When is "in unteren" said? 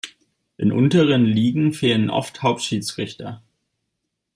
0.57-1.25